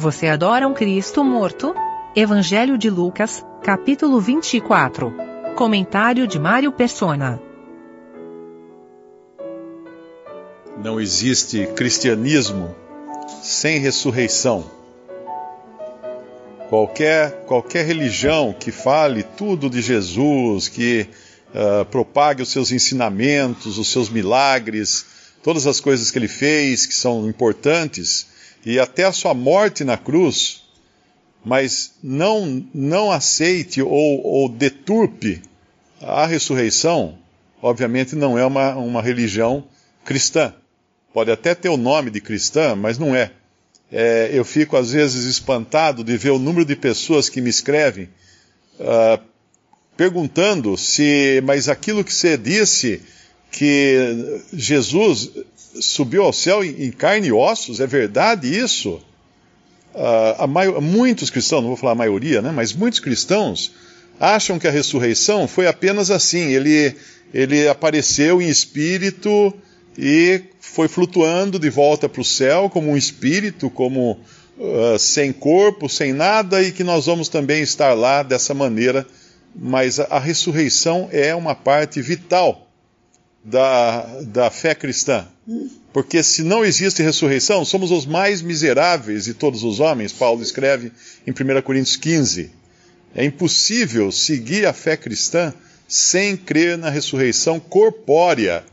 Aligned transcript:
Você 0.00 0.28
adora 0.28 0.66
um 0.66 0.72
Cristo 0.72 1.22
morto? 1.22 1.74
Evangelho 2.16 2.78
de 2.78 2.88
Lucas, 2.88 3.44
capítulo 3.62 4.18
24. 4.18 5.12
Comentário 5.54 6.26
de 6.26 6.38
Mário 6.38 6.72
Persona. 6.72 7.38
Não 10.82 10.98
existe 10.98 11.66
cristianismo 11.76 12.74
sem 13.42 13.78
ressurreição. 13.78 14.64
Qualquer, 16.70 17.44
qualquer 17.44 17.84
religião 17.84 18.54
que 18.58 18.72
fale 18.72 19.22
tudo 19.22 19.68
de 19.68 19.82
Jesus, 19.82 20.66
que 20.66 21.08
uh, 21.50 21.84
propague 21.84 22.40
os 22.40 22.48
seus 22.48 22.72
ensinamentos, 22.72 23.76
os 23.76 23.88
seus 23.88 24.08
milagres, 24.08 25.04
todas 25.42 25.66
as 25.66 25.78
coisas 25.78 26.10
que 26.10 26.18
ele 26.18 26.26
fez 26.26 26.86
que 26.86 26.94
são 26.94 27.28
importantes, 27.28 28.30
e 28.64 28.78
até 28.78 29.04
a 29.04 29.12
sua 29.12 29.34
morte 29.34 29.84
na 29.84 29.96
cruz, 29.96 30.62
mas 31.44 31.94
não, 32.02 32.64
não 32.74 33.10
aceite 33.10 33.80
ou, 33.80 34.22
ou 34.26 34.48
deturpe 34.48 35.42
a 36.00 36.26
ressurreição, 36.26 37.18
obviamente 37.62 38.14
não 38.14 38.38
é 38.38 38.44
uma, 38.44 38.74
uma 38.76 39.02
religião 39.02 39.64
cristã. 40.04 40.54
Pode 41.12 41.30
até 41.30 41.54
ter 41.54 41.68
o 41.68 41.76
nome 41.76 42.10
de 42.10 42.20
cristã, 42.20 42.74
mas 42.74 42.98
não 42.98 43.14
é. 43.14 43.32
é 43.90 44.30
eu 44.32 44.44
fico 44.44 44.76
às 44.76 44.92
vezes 44.92 45.24
espantado 45.24 46.04
de 46.04 46.16
ver 46.16 46.30
o 46.30 46.38
número 46.38 46.64
de 46.64 46.76
pessoas 46.76 47.28
que 47.28 47.40
me 47.40 47.50
escrevem 47.50 48.08
uh, 48.78 49.20
perguntando 49.96 50.76
se, 50.76 51.42
mas 51.44 51.68
aquilo 51.68 52.04
que 52.04 52.12
você 52.12 52.36
disse 52.36 53.02
que 53.50 54.42
Jesus 54.52 55.30
subiu 55.80 56.24
ao 56.24 56.32
céu 56.32 56.64
em 56.64 56.90
carne 56.90 57.28
e 57.28 57.32
ossos, 57.32 57.80
é 57.80 57.86
verdade 57.86 58.48
isso? 58.48 59.00
Uh, 59.94 60.80
muitos 60.80 61.30
cristãos, 61.30 61.62
não 61.62 61.68
vou 61.68 61.76
falar 61.76 61.92
a 61.92 61.96
maioria, 61.96 62.40
né, 62.40 62.52
mas 62.54 62.72
muitos 62.72 63.00
cristãos 63.00 63.72
acham 64.18 64.58
que 64.58 64.68
a 64.68 64.70
ressurreição 64.70 65.48
foi 65.48 65.66
apenas 65.66 66.10
assim, 66.10 66.52
ele, 66.52 66.94
ele 67.32 67.66
apareceu 67.68 68.40
em 68.40 68.48
espírito 68.48 69.52
e 69.98 70.42
foi 70.60 70.88
flutuando 70.88 71.58
de 71.58 71.70
volta 71.70 72.08
para 72.08 72.20
o 72.20 72.24
céu 72.24 72.70
como 72.70 72.90
um 72.90 72.96
espírito, 72.96 73.68
como 73.70 74.20
uh, 74.58 74.98
sem 74.98 75.32
corpo, 75.32 75.88
sem 75.88 76.12
nada, 76.12 76.62
e 76.62 76.70
que 76.70 76.84
nós 76.84 77.06
vamos 77.06 77.28
também 77.28 77.62
estar 77.62 77.94
lá 77.94 78.22
dessa 78.22 78.54
maneira. 78.54 79.06
Mas 79.54 79.98
a, 79.98 80.04
a 80.04 80.18
ressurreição 80.20 81.08
é 81.10 81.34
uma 81.34 81.54
parte 81.54 82.00
vital 82.00 82.69
da, 83.44 84.02
da 84.22 84.50
fé 84.50 84.74
cristã. 84.74 85.26
Porque 85.92 86.22
se 86.22 86.42
não 86.42 86.64
existe 86.64 87.02
ressurreição, 87.02 87.64
somos 87.64 87.90
os 87.90 88.06
mais 88.06 88.42
miseráveis 88.42 89.24
de 89.24 89.34
todos 89.34 89.64
os 89.64 89.80
homens, 89.80 90.12
Paulo 90.12 90.42
escreve 90.42 90.92
em 91.26 91.30
1 91.30 91.62
Coríntios 91.62 91.96
15. 91.96 92.50
É 93.14 93.24
impossível 93.24 94.12
seguir 94.12 94.66
a 94.66 94.72
fé 94.72 94.96
cristã 94.96 95.52
sem 95.88 96.36
crer 96.36 96.78
na 96.78 96.88
ressurreição 96.88 97.58
corpórea 97.58 98.64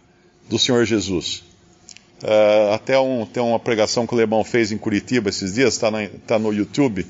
do 0.48 0.60
Senhor 0.60 0.86
Jesus. 0.86 1.44
Uh, 2.22 2.74
até 2.74 2.98
um, 3.00 3.26
tem 3.26 3.42
uma 3.42 3.60
pregação 3.60 4.06
que 4.06 4.14
o 4.14 4.18
Lebão 4.18 4.44
fez 4.44 4.72
em 4.72 4.78
Curitiba 4.78 5.30
esses 5.30 5.54
dias, 5.54 5.74
está 5.74 5.92
tá 6.26 6.38
no 6.40 6.54
YouTube, 6.54 7.06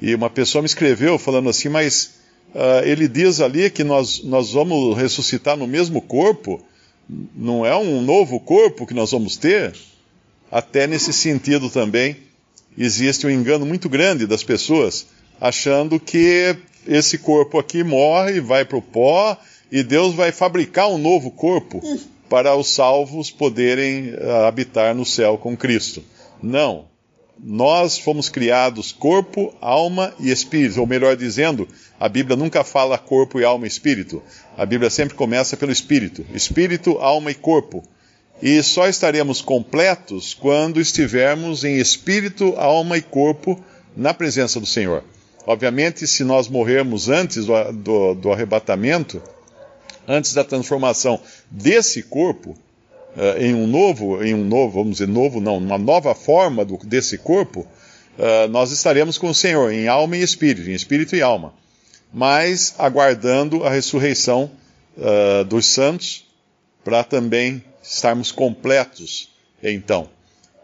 e 0.00 0.14
uma 0.14 0.28
pessoa 0.28 0.62
me 0.62 0.66
escreveu 0.66 1.18
falando 1.18 1.48
assim, 1.48 1.68
mas 1.68 2.14
uh, 2.54 2.84
ele 2.84 3.08
diz 3.08 3.40
ali 3.40 3.70
que 3.70 3.84
nós, 3.84 4.22
nós 4.22 4.52
vamos 4.52 4.96
ressuscitar 4.96 5.56
no 5.56 5.66
mesmo 5.66 6.00
corpo, 6.00 6.62
não 7.08 7.64
é 7.64 7.76
um 7.76 8.00
novo 8.02 8.40
corpo 8.40 8.86
que 8.86 8.94
nós 8.94 9.10
vamos 9.10 9.36
ter? 9.36 9.74
Até 10.50 10.86
nesse 10.86 11.12
sentido 11.12 11.68
também 11.68 12.16
existe 12.76 13.26
um 13.26 13.30
engano 13.30 13.64
muito 13.64 13.88
grande 13.88 14.26
das 14.26 14.42
pessoas, 14.42 15.06
achando 15.40 15.98
que 16.00 16.56
esse 16.86 17.18
corpo 17.18 17.58
aqui 17.58 17.82
morre, 17.82 18.40
vai 18.40 18.64
para 18.64 18.76
o 18.76 18.82
pó, 18.82 19.36
e 19.70 19.82
Deus 19.82 20.14
vai 20.14 20.32
fabricar 20.32 20.88
um 20.88 20.98
novo 20.98 21.30
corpo 21.30 21.80
para 22.28 22.54
os 22.54 22.68
salvos 22.68 23.30
poderem 23.30 24.14
uh, 24.14 24.46
habitar 24.46 24.94
no 24.94 25.04
céu 25.04 25.38
com 25.38 25.56
Cristo. 25.56 26.02
Não. 26.42 26.86
Nós 27.38 27.98
fomos 27.98 28.28
criados 28.28 28.92
corpo, 28.92 29.54
alma 29.60 30.14
e 30.20 30.30
espírito, 30.30 30.80
ou 30.80 30.86
melhor 30.86 31.16
dizendo, 31.16 31.68
a 31.98 32.08
Bíblia 32.08 32.36
nunca 32.36 32.62
fala 32.62 32.96
corpo 32.96 33.40
e 33.40 33.44
alma 33.44 33.66
e 33.66 33.68
espírito. 33.68 34.22
A 34.56 34.64
Bíblia 34.64 34.88
sempre 34.88 35.14
começa 35.14 35.56
pelo 35.56 35.72
espírito: 35.72 36.24
espírito, 36.32 36.98
alma 36.98 37.30
e 37.30 37.34
corpo. 37.34 37.82
E 38.42 38.62
só 38.62 38.88
estaremos 38.88 39.40
completos 39.40 40.34
quando 40.34 40.80
estivermos 40.80 41.64
em 41.64 41.78
espírito, 41.78 42.54
alma 42.56 42.96
e 42.96 43.02
corpo 43.02 43.62
na 43.96 44.12
presença 44.12 44.60
do 44.60 44.66
Senhor. 44.66 45.04
Obviamente, 45.46 46.06
se 46.06 46.24
nós 46.24 46.48
morrermos 46.48 47.08
antes 47.08 47.46
do, 47.46 47.72
do, 47.72 48.14
do 48.14 48.32
arrebatamento, 48.32 49.22
antes 50.06 50.34
da 50.34 50.44
transformação 50.44 51.20
desse 51.50 52.02
corpo 52.02 52.56
uh, 53.16 53.42
em 53.42 53.54
um 53.54 53.66
novo, 53.66 54.22
em 54.24 54.34
um 54.34 54.44
novo, 54.44 54.78
vamos 54.78 54.98
dizer, 54.98 55.08
novo 55.08 55.40
não, 55.40 55.58
uma 55.58 55.78
nova 55.78 56.14
forma 56.14 56.64
do, 56.64 56.76
desse 56.78 57.18
corpo, 57.18 57.66
uh, 58.18 58.48
nós 58.48 58.70
estaremos 58.70 59.18
com 59.18 59.28
o 59.28 59.34
Senhor 59.34 59.72
em 59.72 59.88
alma 59.88 60.16
e 60.16 60.22
espírito, 60.22 60.68
em 60.68 60.74
espírito 60.74 61.16
e 61.16 61.22
alma, 61.22 61.54
mas 62.12 62.74
aguardando 62.78 63.64
a 63.64 63.70
ressurreição 63.70 64.50
uh, 64.96 65.44
dos 65.44 65.66
santos 65.66 66.26
para 66.84 67.02
também 67.02 67.62
estarmos 67.82 68.30
completos. 68.30 69.30
Então, 69.62 70.08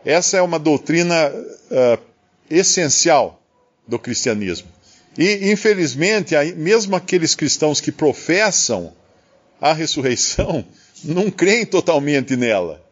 essa 0.04 0.36
é 0.36 0.42
uma 0.42 0.58
doutrina 0.58 1.32
essencial 2.50 3.42
do 3.86 3.98
cristianismo. 3.98 4.68
E, 5.18 5.50
infelizmente, 5.50 6.34
mesmo 6.56 6.96
aqueles 6.96 7.34
cristãos 7.34 7.80
que 7.80 7.90
professam 7.90 8.92
a 9.60 9.72
ressurreição, 9.72 10.64
não 11.04 11.30
creem 11.30 11.66
totalmente 11.66 12.36
nela. 12.36 12.82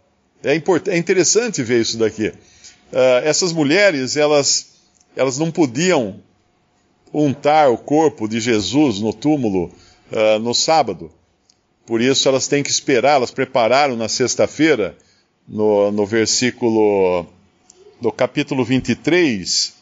É, 0.43 0.53
é 0.91 0.97
interessante 0.97 1.63
ver 1.63 1.81
isso 1.81 1.99
daqui. 1.99 2.29
Uh, 2.29 3.25
essas 3.25 3.53
mulheres, 3.53 4.17
elas, 4.17 4.69
elas 5.17 5.39
não 5.39 5.51
podiam 5.51 6.21
untar 7.13 7.71
o 7.71 7.79
corpo 7.79 8.29
de 8.29 8.41
Jesus 8.41 9.01
no 9.01 9.13
túmulo 9.13 9.73
uh, 10.13 10.39
no 10.41 10.55
sábado. 10.55 11.11
Por 11.87 12.01
isso 12.01 12.29
elas 12.29 12.47
têm 12.47 12.63
que 12.63 12.71
esperar, 12.71 13.17
elas 13.17 13.31
prepararam 13.31 13.97
na 13.97 14.09
sexta-feira, 14.09 14.97
no, 15.47 15.91
no 15.91 16.05
versículo 16.05 17.27
do 18.01 18.13
capítulo 18.13 18.65
23, 18.65 19.73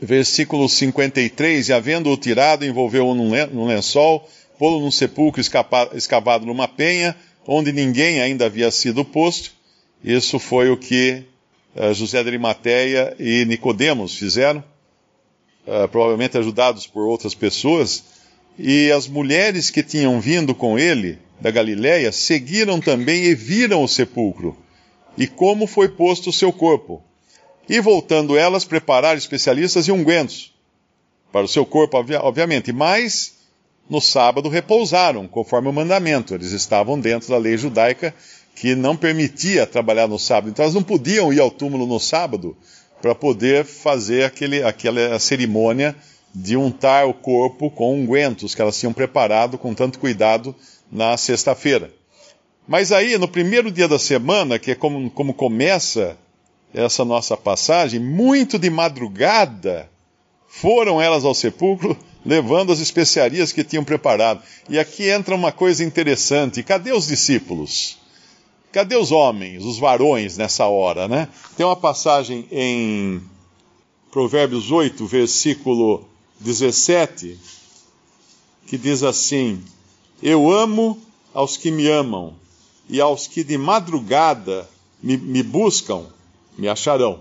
versículo 0.00 0.68
53, 0.68 1.68
e 1.68 1.72
havendo-o 1.72 2.16
tirado, 2.16 2.66
envolveu-o 2.66 3.14
num 3.14 3.66
lençol, 3.66 4.28
pô-lo 4.58 4.80
num 4.80 4.90
sepulcro 4.90 5.40
escavado 5.94 6.44
numa 6.44 6.66
penha, 6.66 7.16
onde 7.46 7.72
ninguém 7.72 8.20
ainda 8.20 8.46
havia 8.46 8.70
sido 8.70 9.04
posto. 9.04 9.52
Isso 10.02 10.38
foi 10.38 10.70
o 10.70 10.76
que 10.76 11.24
uh, 11.76 11.92
José 11.94 12.22
de 12.22 12.28
Arimateia 12.28 13.14
e 13.18 13.44
Nicodemos 13.44 14.16
fizeram, 14.16 14.62
uh, 15.66 15.88
provavelmente 15.88 16.38
ajudados 16.38 16.86
por 16.86 17.06
outras 17.06 17.34
pessoas. 17.34 18.04
E 18.58 18.90
as 18.92 19.08
mulheres 19.08 19.70
que 19.70 19.82
tinham 19.82 20.20
vindo 20.20 20.54
com 20.54 20.78
ele 20.78 21.18
da 21.40 21.50
Galiléia 21.50 22.12
seguiram 22.12 22.80
também 22.80 23.24
e 23.24 23.34
viram 23.34 23.82
o 23.82 23.88
sepulcro 23.88 24.56
e 25.16 25.26
como 25.26 25.66
foi 25.66 25.88
posto 25.88 26.30
o 26.30 26.32
seu 26.32 26.52
corpo. 26.52 27.02
E 27.68 27.80
voltando 27.80 28.36
elas, 28.36 28.64
prepararam 28.64 29.18
especialistas 29.18 29.86
e 29.88 29.92
ungüentos 29.92 30.52
para 31.30 31.44
o 31.44 31.48
seu 31.48 31.64
corpo, 31.64 31.96
obviamente, 31.96 32.72
mas 32.72 33.34
no 33.88 34.00
sábado 34.00 34.48
repousaram, 34.48 35.26
conforme 35.26 35.68
o 35.68 35.72
mandamento. 35.72 36.34
Eles 36.34 36.52
estavam 36.52 36.98
dentro 36.98 37.28
da 37.28 37.38
lei 37.38 37.56
judaica 37.56 38.14
que 38.54 38.74
não 38.74 38.96
permitia 38.96 39.66
trabalhar 39.66 40.06
no 40.06 40.18
sábado. 40.18 40.50
Então 40.50 40.64
elas 40.64 40.74
não 40.74 40.82
podiam 40.82 41.32
ir 41.32 41.40
ao 41.40 41.50
túmulo 41.50 41.86
no 41.86 41.98
sábado 41.98 42.56
para 43.00 43.14
poder 43.14 43.64
fazer 43.64 44.24
aquele, 44.24 44.62
aquela 44.62 45.18
cerimônia 45.18 45.96
de 46.34 46.56
untar 46.56 47.06
o 47.06 47.12
corpo 47.12 47.70
com 47.70 47.94
ungüentos 47.94 48.54
que 48.54 48.62
elas 48.62 48.78
tinham 48.78 48.92
preparado 48.92 49.58
com 49.58 49.74
tanto 49.74 49.98
cuidado 49.98 50.54
na 50.90 51.16
sexta-feira. 51.16 51.90
Mas 52.66 52.92
aí, 52.92 53.18
no 53.18 53.26
primeiro 53.26 53.70
dia 53.70 53.88
da 53.88 53.98
semana, 53.98 54.58
que 54.58 54.70
é 54.70 54.74
como, 54.74 55.10
como 55.10 55.34
começa 55.34 56.16
essa 56.72 57.04
nossa 57.04 57.36
passagem, 57.36 58.00
muito 58.00 58.58
de 58.58 58.70
madrugada, 58.70 59.90
foram 60.48 61.02
elas 61.02 61.24
ao 61.24 61.34
sepulcro 61.34 61.98
levando 62.24 62.72
as 62.72 62.78
especiarias 62.78 63.52
que 63.52 63.64
tinham 63.64 63.84
preparado. 63.84 64.42
E 64.68 64.78
aqui 64.78 65.08
entra 65.08 65.34
uma 65.34 65.52
coisa 65.52 65.84
interessante: 65.84 66.62
cadê 66.62 66.92
os 66.92 67.06
discípulos? 67.06 67.98
Cadê 68.70 68.96
os 68.96 69.12
homens, 69.12 69.64
os 69.64 69.78
varões 69.78 70.36
nessa 70.38 70.66
hora, 70.66 71.06
né? 71.06 71.28
Tem 71.56 71.66
uma 71.66 71.76
passagem 71.76 72.46
em 72.50 73.22
Provérbios 74.10 74.70
8, 74.70 75.06
versículo 75.06 76.08
17, 76.40 77.38
que 78.66 78.78
diz 78.78 79.02
assim: 79.02 79.62
Eu 80.22 80.50
amo 80.50 80.98
aos 81.34 81.56
que 81.56 81.70
me 81.70 81.86
amam, 81.88 82.34
e 82.88 83.00
aos 83.00 83.26
que 83.26 83.44
de 83.44 83.58
madrugada 83.58 84.68
me, 85.02 85.16
me 85.16 85.42
buscam, 85.42 86.06
me 86.56 86.68
acharão. 86.68 87.20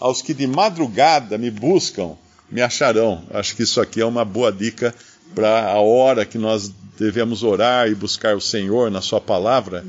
aos 0.00 0.22
que 0.22 0.32
de 0.32 0.46
madrugada 0.46 1.36
me 1.36 1.50
buscam, 1.50 2.16
me 2.50 2.60
acharão. 2.60 3.24
Acho 3.30 3.54
que 3.54 3.62
isso 3.62 3.80
aqui 3.80 4.00
é 4.00 4.04
uma 4.04 4.24
boa 4.24 4.50
dica 4.50 4.94
para 5.34 5.70
a 5.70 5.80
hora 5.80 6.26
que 6.26 6.38
nós 6.38 6.70
devemos 6.98 7.42
orar 7.42 7.88
e 7.88 7.94
buscar 7.94 8.36
o 8.36 8.40
Senhor 8.40 8.90
na 8.90 9.00
Sua 9.00 9.20
palavra. 9.20 9.84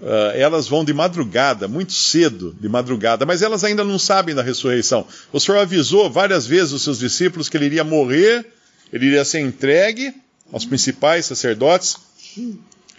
Uh, 0.00 0.34
elas 0.34 0.66
vão 0.66 0.84
de 0.84 0.92
madrugada, 0.92 1.68
muito 1.68 1.92
cedo 1.92 2.54
de 2.60 2.68
madrugada, 2.68 3.24
mas 3.24 3.42
elas 3.42 3.62
ainda 3.62 3.84
não 3.84 3.98
sabem 3.98 4.34
da 4.34 4.42
ressurreição. 4.42 5.06
O 5.32 5.38
Senhor 5.38 5.58
avisou 5.58 6.10
várias 6.10 6.46
vezes 6.46 6.72
os 6.72 6.82
seus 6.82 6.98
discípulos 6.98 7.48
que 7.48 7.56
ele 7.56 7.66
iria 7.66 7.84
morrer, 7.84 8.44
ele 8.92 9.06
iria 9.06 9.24
ser 9.24 9.40
entregue 9.40 10.12
aos 10.52 10.64
principais 10.64 11.26
sacerdotes, 11.26 11.96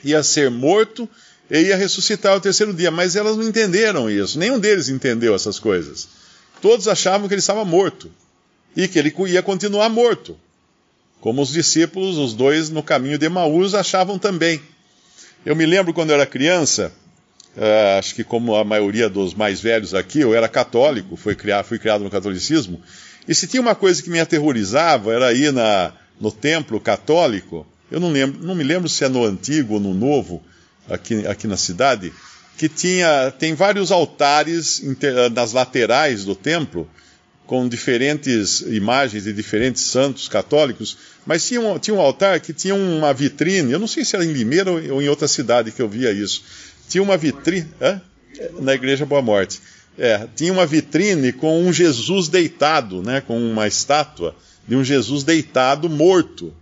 ia 0.03 0.23
ser 0.23 0.49
morto 0.49 1.07
e 1.51 1.59
ia 1.59 1.75
ressuscitar 1.75 2.33
ao 2.33 2.41
terceiro 2.41 2.73
dia, 2.73 2.89
mas 2.89 3.15
elas 3.15 3.35
não 3.37 3.43
entenderam 3.43 4.09
isso. 4.09 4.39
Nenhum 4.39 4.57
deles 4.57 4.89
entendeu 4.89 5.35
essas 5.35 5.59
coisas. 5.59 6.07
Todos 6.61 6.87
achavam 6.87 7.27
que 7.27 7.33
ele 7.33 7.39
estava 7.39 7.63
morto 7.65 8.09
e 8.75 8.87
que 8.87 8.99
ele 8.99 9.13
ia 9.27 9.41
continuar 9.41 9.89
morto. 9.89 10.37
Como 11.21 11.41
os 11.41 11.51
discípulos, 11.51 12.17
os 12.17 12.33
dois 12.33 12.69
no 12.69 12.83
caminho 12.83 13.17
de 13.17 13.25
Emaús, 13.25 13.73
achavam 13.73 14.19
também. 14.19 14.61
Eu 15.45 15.55
me 15.55 15.65
lembro 15.65 15.93
quando 15.93 16.09
eu 16.09 16.15
era 16.15 16.25
criança, 16.25 16.91
uh, 17.55 17.97
acho 17.99 18.13
que 18.13 18.23
como 18.23 18.55
a 18.55 18.63
maioria 18.63 19.09
dos 19.09 19.33
mais 19.33 19.59
velhos 19.61 19.93
aqui, 19.93 20.19
eu 20.19 20.35
era 20.35 20.47
católico, 20.47 21.15
fui 21.15 21.35
criado, 21.35 21.65
fui 21.65 21.79
criado 21.79 22.03
no 22.03 22.09
catolicismo, 22.09 22.81
e 23.27 23.33
se 23.33 23.47
tinha 23.47 23.61
uma 23.61 23.75
coisa 23.75 24.03
que 24.03 24.09
me 24.09 24.19
aterrorizava, 24.19 25.13
era 25.13 25.33
ir 25.33 25.51
na, 25.51 25.93
no 26.19 26.31
templo 26.31 26.79
católico, 26.79 27.65
eu 27.91 27.99
não, 27.99 28.11
lembro, 28.11 28.43
não 28.43 28.55
me 28.55 28.63
lembro 28.63 28.89
se 28.89 29.03
é 29.03 29.09
no 29.09 29.23
antigo 29.23 29.75
ou 29.75 29.79
no 29.79 29.93
novo, 29.93 30.43
aqui, 30.89 31.25
aqui 31.27 31.47
na 31.47 31.57
cidade, 31.57 32.13
que 32.57 32.69
tinha, 32.69 33.31
tem 33.31 33.53
vários 33.53 33.91
altares 33.91 34.81
nas 35.33 35.53
laterais 35.53 36.23
do 36.23 36.35
templo, 36.35 36.89
com 37.45 37.67
diferentes 37.67 38.61
imagens 38.61 39.23
de 39.23 39.33
diferentes 39.33 39.83
santos 39.83 40.27
católicos, 40.27 40.97
mas 41.25 41.45
tinha 41.45 41.61
um, 41.61 41.77
tinha 41.77 41.95
um 41.95 42.01
altar 42.01 42.39
que 42.39 42.53
tinha 42.53 42.75
uma 42.75 43.13
vitrine, 43.13 43.71
eu 43.71 43.79
não 43.79 43.87
sei 43.87 44.03
se 44.03 44.15
era 44.15 44.25
em 44.25 44.31
Limeira 44.31 44.71
ou 44.71 45.01
em 45.01 45.07
outra 45.07 45.27
cidade 45.27 45.71
que 45.71 45.81
eu 45.81 45.87
via 45.87 46.11
isso. 46.11 46.43
Tinha 46.89 47.03
uma 47.03 47.17
vitrine, 47.17 47.67
hã? 47.81 48.01
na 48.59 48.73
Igreja 48.73 49.05
Boa 49.05 49.21
Morte. 49.21 49.61
É, 49.97 50.27
tinha 50.35 50.51
uma 50.51 50.65
vitrine 50.65 51.31
com 51.31 51.63
um 51.63 51.71
Jesus 51.71 52.27
deitado, 52.27 53.01
né, 53.01 53.21
com 53.21 53.39
uma 53.39 53.67
estátua 53.67 54.35
de 54.67 54.75
um 54.75 54.83
Jesus 54.83 55.23
deitado 55.23 55.89
morto. 55.89 56.53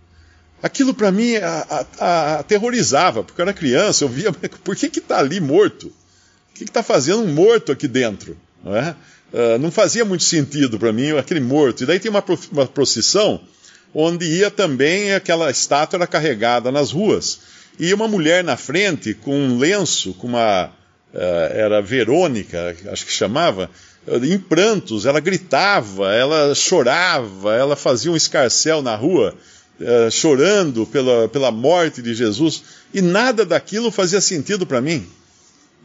Aquilo 0.62 0.94
para 0.94 1.10
mim 1.10 1.36
a, 1.36 1.66
a, 1.68 2.04
a, 2.04 2.38
aterrorizava, 2.40 3.24
porque 3.24 3.40
eu 3.40 3.44
era 3.44 3.52
criança, 3.52 4.04
eu 4.04 4.08
via, 4.08 4.32
por 4.62 4.76
que 4.76 4.86
está 4.86 5.18
ali 5.18 5.40
morto? 5.40 5.88
O 5.88 6.54
que 6.54 6.64
está 6.64 6.82
fazendo 6.82 7.22
um 7.22 7.32
morto 7.32 7.72
aqui 7.72 7.88
dentro? 7.88 8.36
Não 8.64 8.76
é? 8.76 8.96
Uh, 9.32 9.58
não 9.58 9.70
fazia 9.70 10.04
muito 10.04 10.24
sentido 10.24 10.78
para 10.78 10.92
mim 10.92 11.10
aquele 11.16 11.40
morto. 11.40 11.82
E 11.82 11.86
daí 11.86 12.00
tem 12.00 12.10
uma, 12.10 12.24
uma 12.52 12.66
procissão 12.66 13.40
onde 13.92 14.24
ia 14.26 14.50
também 14.50 15.12
aquela 15.12 15.50
estátua 15.50 15.98
era 15.98 16.06
carregada 16.06 16.72
nas 16.72 16.90
ruas. 16.90 17.40
E 17.78 17.92
uma 17.92 18.08
mulher 18.08 18.42
na 18.42 18.56
frente 18.56 19.14
com 19.14 19.36
um 19.36 19.58
lenço, 19.58 20.14
com 20.14 20.28
uma. 20.28 20.70
Uh, 21.12 21.52
era 21.52 21.80
Verônica, 21.80 22.76
acho 22.90 23.06
que 23.06 23.12
chamava, 23.12 23.70
em 24.22 24.38
prantos, 24.38 25.06
ela 25.06 25.20
gritava, 25.20 26.12
ela 26.12 26.54
chorava, 26.54 27.54
ela 27.54 27.76
fazia 27.76 28.10
um 28.10 28.16
escarcel 28.16 28.82
na 28.82 28.96
rua, 28.96 29.34
uh, 29.80 30.10
chorando 30.10 30.84
pela, 30.86 31.28
pela 31.28 31.50
morte 31.52 32.02
de 32.02 32.14
Jesus, 32.14 32.64
e 32.92 33.00
nada 33.00 33.44
daquilo 33.44 33.90
fazia 33.90 34.20
sentido 34.20 34.66
para 34.66 34.80
mim. 34.80 35.06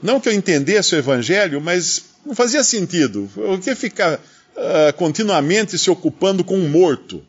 Não 0.01 0.19
que 0.19 0.29
eu 0.29 0.33
entendesse 0.33 0.95
o 0.95 0.97
Evangelho, 0.97 1.61
mas 1.61 2.03
não 2.25 2.36
fazia 2.36 2.63
sentido. 2.63 3.30
O 3.36 3.57
que 3.57 3.74
ficar 3.75 4.16
uh, 4.16 4.94
continuamente 4.98 5.77
se 5.77 5.89
ocupando 5.89 6.44
com 6.44 6.57
um 6.57 6.69
morto? 6.69 7.24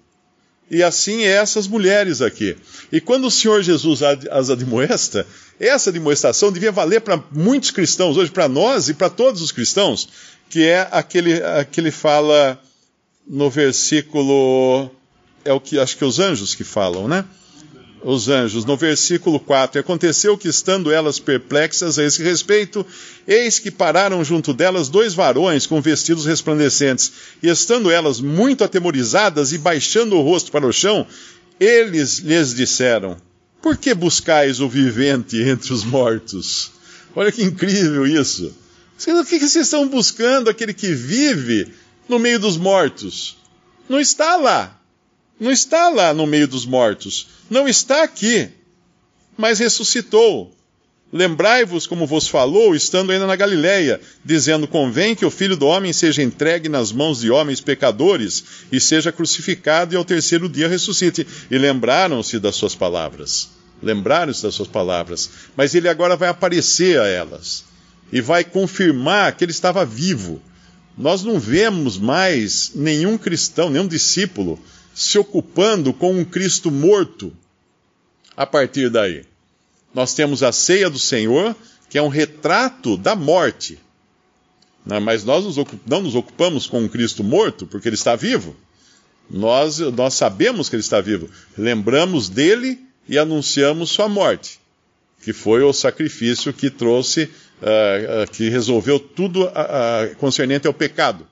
E 0.71 0.85
assim 0.85 1.25
é 1.25 1.33
essas 1.33 1.67
mulheres 1.67 2.23
aqui. 2.23 2.57
E 2.93 3.01
quando 3.01 3.27
o 3.27 3.31
Senhor 3.31 3.61
Jesus 3.61 4.03
as 4.03 4.51
admoesta, 4.51 5.27
essa 5.59 5.91
admoestação 5.91 6.53
devia 6.53 6.71
valer 6.71 7.01
para 7.01 7.21
muitos 7.33 7.73
cristãos, 7.73 8.17
hoje 8.17 8.31
para 8.31 8.49
nós 8.49 8.89
e 8.89 8.95
para 8.95 9.11
todos 9.11 9.43
os 9.43 9.51
cristãos, 9.51 10.09
que 10.49 10.65
é 10.65 10.89
aquele, 10.93 11.43
aquele 11.43 11.91
fala 11.91 12.61
no 13.27 13.51
versículo. 13.51 14.91
É 15.45 15.53
o 15.53 15.61
que 15.61 15.79
acho 15.79 15.97
que 15.97 16.05
os 16.05 16.21
anjos 16.21 16.55
que 16.55 16.63
falam, 16.63 17.09
né? 17.09 17.25
Os 18.02 18.29
anjos, 18.29 18.64
no 18.64 18.76
versículo 18.76 19.38
4: 19.38 19.81
Aconteceu 19.81 20.37
que, 20.37 20.49
estando 20.49 20.91
elas 20.91 21.19
perplexas 21.19 21.99
a 21.99 22.05
esse 22.05 22.23
respeito, 22.23 22.85
eis 23.26 23.58
que 23.58 23.70
pararam 23.70 24.25
junto 24.25 24.52
delas 24.52 24.88
dois 24.88 25.14
varões 25.14 25.67
com 25.67 25.81
vestidos 25.81 26.26
resplandecentes, 26.26 27.12
e 27.43 27.49
estando 27.49 27.91
elas 27.91 28.20
muito 28.20 28.64
atemorizadas 28.64 29.52
e 29.52 29.58
baixando 29.58 30.17
o 30.17 30.23
rosto 30.23 30.50
para 30.50 30.67
o 30.67 30.73
chão, 30.73 31.06
eles 31.58 32.19
lhes 32.19 32.55
disseram: 32.55 33.17
Por 33.61 33.76
que 33.76 33.94
buscais 33.94 34.61
o 34.61 34.69
vivente 34.69 35.37
entre 35.43 35.73
os 35.73 35.85
mortos? 35.85 36.73
Olha 37.14 37.32
que 37.32 37.43
incrível 37.43 38.06
isso! 38.06 38.55
O 39.08 39.25
que 39.25 39.38
vocês 39.38 39.56
estão 39.56 39.88
buscando 39.88 40.50
aquele 40.50 40.75
que 40.75 40.93
vive 40.93 41.73
no 42.08 42.19
meio 42.19 42.38
dos 42.38 42.58
mortos? 42.58 43.38
Não 43.88 43.99
está 43.99 44.37
lá. 44.37 44.80
Não 45.41 45.51
está 45.51 45.89
lá 45.89 46.15
no 46.15 46.27
meio 46.27 46.47
dos 46.47 46.67
mortos 46.67 47.41
não 47.51 47.67
está 47.67 48.05
aqui, 48.05 48.49
mas 49.37 49.59
ressuscitou. 49.59 50.55
Lembrai-vos 51.13 51.89
como 51.89 52.07
vos 52.07 52.29
falou, 52.29 52.73
estando 52.73 53.11
ainda 53.11 53.27
na 53.27 53.35
Galiléia, 53.35 54.01
dizendo: 54.25 54.69
Convém 54.69 55.17
que 55.17 55.27
o 55.27 55.31
filho 55.31 55.57
do 55.57 55.67
homem 55.67 55.93
seja 55.93 56.23
entregue 56.23 56.69
nas 56.69 56.93
mãos 56.93 57.19
de 57.19 57.31
homens 57.33 57.61
pecadores 57.61 58.45
e 58.71 58.81
seja 58.81 59.11
crucificado 59.11 59.93
e 59.93 59.97
ao 59.97 60.05
terceiro 60.05 60.49
dia 60.49 60.69
ressuscite. 60.69 61.27
E 61.51 61.59
lembraram-se 61.59 62.39
das 62.39 62.55
suas 62.55 62.77
palavras. 62.77 63.49
Lembraram-se 63.83 64.45
das 64.45 64.55
suas 64.55 64.69
palavras. 64.69 65.29
Mas 65.57 65.75
ele 65.75 65.89
agora 65.89 66.15
vai 66.15 66.29
aparecer 66.29 67.01
a 67.01 67.09
elas 67.09 67.65
e 68.13 68.21
vai 68.21 68.45
confirmar 68.45 69.35
que 69.35 69.43
ele 69.43 69.51
estava 69.51 69.85
vivo. 69.85 70.41
Nós 70.97 71.25
não 71.25 71.41
vemos 71.41 71.99
mais 71.99 72.71
nenhum 72.77 73.19
cristão, 73.19 73.69
nenhum 73.69 73.89
discípulo 73.89 74.61
se 74.95 75.19
ocupando 75.19 75.93
com 75.93 76.13
um 76.13 76.25
Cristo 76.25 76.71
morto 76.71 77.33
a 78.37 78.47
partir 78.47 78.91
daí. 78.91 79.25
Nós 79.95 80.15
temos 80.15 80.43
a 80.43 80.53
ceia 80.53 80.89
do 80.89 80.99
Senhor, 80.99 81.55
que 81.89 81.99
é 81.99 82.03
um 82.03 82.09
retrato 82.09 82.97
da 82.97 83.15
morte. 83.15 83.79
Né, 84.85 84.99
mas 84.99 85.25
nós 85.25 85.45
não 85.87 86.03
nos 86.03 86.15
ocupamos 86.15 86.67
com 86.67 86.81
um 86.81 86.89
Cristo 86.89 87.23
morto, 87.23 87.67
porque 87.67 87.89
ele 87.89 87.97
está 87.97 88.17
vivo. 88.17 88.56
Nós, 89.29 89.79
nós 89.79 90.15
sabemos 90.15 90.69
que 90.69 90.77
ele 90.77 90.82
está 90.82 91.01
vivo. 91.01 91.29
Lembramos 91.56 92.29
dele 92.29 92.81
e 93.09 93.19
anunciamos 93.19 93.91
sua 93.91 94.09
morte, 94.09 94.61
que 95.23 95.32
foi 95.32 95.63
o 95.63 95.73
sacrifício 95.73 96.53
que 96.53 96.70
trouxe, 96.70 97.25
uh, 97.25 98.25
uh, 98.25 98.31
que 98.31 98.49
resolveu 98.49 98.99
tudo 98.99 99.44
uh, 99.44 100.17
concernente 100.17 100.67
ao 100.67 100.75
pecado. 100.75 101.27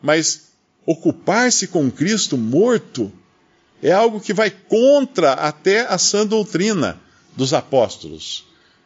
Mas 0.00 0.53
ocupar-se 0.86 1.66
com 1.66 1.90
Cristo 1.90 2.36
morto 2.36 3.12
é 3.82 3.92
algo 3.92 4.20
que 4.20 4.32
vai 4.32 4.50
contra 4.50 5.32
até 5.32 5.80
a 5.80 5.98
sã 5.98 6.26
doutrina 6.26 6.98
dos 7.36 7.52
apóstolos. 7.52 8.44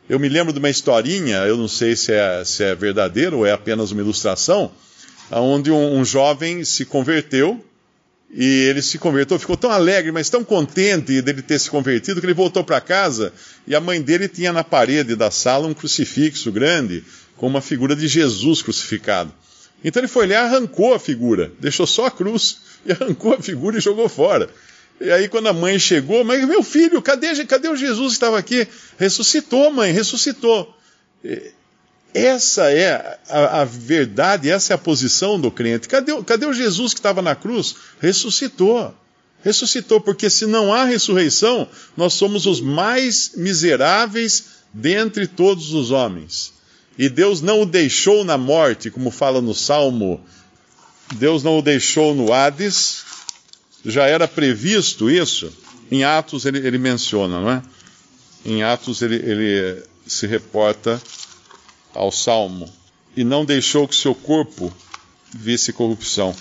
Eu 0.09 0.19
me 0.19 0.29
lembro 0.29 0.53
de 0.53 0.59
uma 0.59 0.71
historinha, 0.71 1.39
eu 1.39 1.57
não 1.57 1.69
sei 1.69 1.95
se 1.95 2.13
é, 2.13 2.43
se 2.45 2.65
é 2.65 2.75
verdadeiro 2.75 3.39
ou 3.39 3.47
é 3.47 3.53
apenas 3.53 3.91
uma 3.91 4.01
ilustração, 4.01 4.73
onde 5.31 5.71
um, 5.71 5.99
um 5.99 6.05
jovem 6.05 6.65
se 6.65 6.85
converteu 6.85 7.63
e 8.33 8.45
ele 8.45 8.83
se 8.83 8.99
converteu, 8.99 9.39
ficou 9.39 9.57
tão 9.57 9.71
alegre, 9.71 10.13
mas 10.13 10.29
tão 10.29 10.45
contente 10.45 11.21
dele 11.23 11.43
ter 11.43 11.59
se 11.59 11.71
convertido, 11.71 12.21
que 12.21 12.27
ele 12.27 12.35
voltou 12.35 12.65
para 12.65 12.81
casa 12.81 13.33
e 13.67 13.75
a 13.75 13.81
mãe 13.81 14.01
dele 14.01 14.29
tinha 14.29 14.53
na 14.53 14.65
parede 14.65 15.15
da 15.15 15.31
sala 15.31 15.67
um 15.67 15.75
crucifixo 15.75 16.51
grande 16.51 17.05
com 17.37 17.47
uma 17.47 17.61
figura 17.61 17.95
de 17.95 18.09
Jesus 18.09 18.63
crucificado. 18.63 19.33
Então 19.85 20.01
ele 20.01 20.09
foi 20.09 20.27
lá 20.27 20.33
e 20.33 20.37
arrancou 20.37 20.95
a 20.95 20.99
figura, 20.99 21.53
deixou 21.61 21.87
só 21.87 22.07
a 22.07 22.11
cruz 22.11 22.59
e 22.85 22.93
arrancou 22.93 23.35
a 23.35 23.43
figura 23.43 23.79
e 23.79 23.81
jogou 23.81 24.09
fora. 24.09 24.49
E 25.01 25.13
aí, 25.13 25.29
quando 25.29 25.47
a 25.47 25.53
mãe 25.53 25.79
chegou, 25.79 26.25
mas 26.25 26.45
meu 26.47 26.63
filho, 26.63 27.01
cadê, 27.01 27.45
cadê 27.45 27.69
o 27.69 27.77
Jesus 27.77 28.09
que 28.09 28.17
estava 28.17 28.37
aqui? 28.37 28.67
Ressuscitou, 28.99 29.71
mãe, 29.71 29.93
ressuscitou. 29.93 30.75
Essa 32.13 32.73
é 32.73 33.19
a, 33.29 33.61
a, 33.61 33.65
verdade, 33.65 34.51
essa 34.51 34.73
é 34.73 34.75
a 34.75 34.79
posição 34.79 35.39
do 35.39 35.53
crente. 35.53 35.87
Cadê, 35.87 36.21
cadê 36.25 36.47
o 36.47 36.53
Jesus 36.53 36.93
que 36.95 36.99
estava 36.99 37.23
na 37.23 37.37
cruz? 37.37 37.77
Ressuscitou. 38.01 38.93
Ressuscitou, 39.45 40.01
porque 40.01 40.29
se 40.29 40.47
não 40.47 40.75
há 40.75 40.85
ressurreição, 40.85 41.69
nós 41.97 42.15
somos 42.15 42.45
os 42.45 42.61
mais 42.61 43.33
miseráveis 43.37 44.47
dentre 44.73 45.29
todos 45.29 45.73
os 45.73 45.93
homens. 45.93 46.58
E 46.99 47.09
Deus 47.09 47.41
não 47.41 47.63
o 47.63 47.67
deixou 47.67 48.25
na 48.25 48.37
morte, 48.37 48.91
como 48.91 49.11
fala 49.11 49.41
no 49.41 49.55
Salmo. 49.55 50.21
Deus 51.15 51.45
não 51.45 51.59
o 51.59 51.63
deixou 51.63 52.13
no 52.15 52.33
Hades. 52.33 53.05
Já 53.85 54.07
era 54.07 54.27
previsto 54.27 55.09
isso. 55.09 55.53
Em 55.91 56.03
Atos 56.03 56.45
ele, 56.45 56.59
ele 56.59 56.77
menciona, 56.77 57.41
não 57.41 57.51
é? 57.51 57.63
Em 58.45 58.65
Atos 58.65 59.01
ele, 59.01 59.15
ele 59.15 59.83
se 60.07 60.27
reporta 60.27 61.01
ao 61.95 62.11
Salmo. 62.11 62.69
E 63.17 63.23
não 63.23 63.45
deixou 63.45 63.87
que 63.87 63.95
seu 63.95 64.15
corpo 64.15 64.75
visse 65.33 65.73
corrupção. 65.73 66.35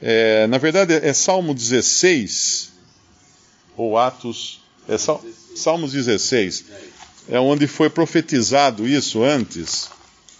É, 0.00 0.46
na 0.46 0.58
verdade, 0.58 0.92
é 0.92 1.12
Salmo 1.12 1.54
16, 1.54 2.72
ou 3.76 3.96
Atos. 3.96 4.60
É 4.88 4.96
Sal, 4.98 5.24
Salmos 5.56 5.92
16, 5.92 6.64
é 7.28 7.38
onde 7.38 7.66
foi 7.66 7.90
profetizado 7.90 8.86
isso 8.86 9.22
antes. 9.22 9.88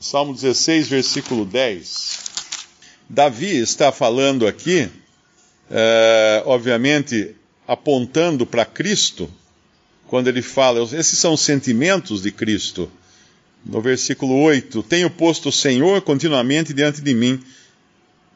Salmo 0.01 0.33
16, 0.33 0.89
versículo 0.89 1.45
10. 1.45 2.19
Davi 3.09 3.57
está 3.57 3.91
falando 3.91 4.47
aqui, 4.47 4.89
é, 5.71 6.43
obviamente, 6.47 7.35
apontando 7.67 8.47
para 8.47 8.65
Cristo, 8.65 9.31
quando 10.07 10.29
ele 10.29 10.43
fala, 10.43 10.83
esses 10.97 11.19
são 11.19 11.35
os 11.35 11.41
sentimentos 11.41 12.23
de 12.23 12.31
Cristo. 12.31 12.91
No 13.65 13.81
versículo 13.81 14.41
8: 14.43 14.83
Tenho 14.85 15.11
posto 15.11 15.49
o 15.49 15.53
Senhor 15.53 16.01
continuamente 16.03 16.73
diante 16.73 17.01
de 17.01 17.15
mim, 17.15 17.43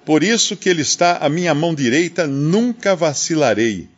por 0.04 0.24
isso 0.24 0.56
que 0.56 0.68
Ele 0.68 0.82
está 0.82 1.18
à 1.18 1.28
minha 1.28 1.54
mão 1.54 1.74
direita, 1.74 2.26
nunca 2.26 2.96
vacilarei. 2.96 3.88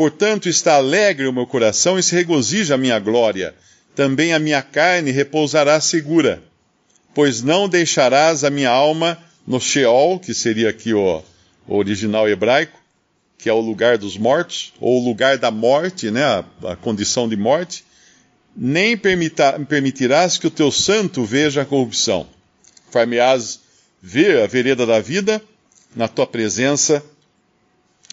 Portanto, 0.00 0.48
está 0.48 0.76
alegre 0.76 1.26
o 1.26 1.32
meu 1.32 1.46
coração 1.46 1.98
e 1.98 2.02
se 2.02 2.14
regozija 2.14 2.74
a 2.74 2.78
minha 2.78 2.98
glória. 2.98 3.54
Também 3.94 4.32
a 4.32 4.38
minha 4.38 4.62
carne 4.62 5.10
repousará 5.10 5.78
segura, 5.78 6.42
pois 7.14 7.42
não 7.42 7.68
deixarás 7.68 8.42
a 8.42 8.48
minha 8.48 8.70
alma 8.70 9.18
no 9.46 9.60
Sheol, 9.60 10.18
que 10.18 10.32
seria 10.32 10.70
aqui 10.70 10.94
o, 10.94 11.22
original 11.68 12.26
hebraico, 12.26 12.80
que 13.36 13.46
é 13.46 13.52
o 13.52 13.60
lugar 13.60 13.98
dos 13.98 14.16
mortos, 14.16 14.72
ou 14.80 15.02
o 15.02 15.04
lugar 15.04 15.36
da 15.36 15.50
morte, 15.50 16.10
né, 16.10 16.24
a, 16.24 16.44
a 16.70 16.76
condição 16.76 17.28
de 17.28 17.36
morte, 17.36 17.84
nem 18.56 18.96
permita, 18.96 19.60
permitirás 19.68 20.38
que 20.38 20.46
o 20.46 20.50
teu 20.50 20.72
santo 20.72 21.26
veja 21.26 21.60
a 21.60 21.66
corrupção. 21.66 22.26
Far-me-ás 22.90 23.60
ver 24.00 24.42
a 24.42 24.46
vereda 24.46 24.86
da 24.86 24.98
vida, 24.98 25.42
na 25.94 26.08
tua 26.08 26.26
presença 26.26 27.04